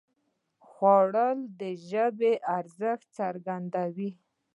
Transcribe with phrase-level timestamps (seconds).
[0.67, 4.09] خوړل د ژبې ارزښت څرګندوي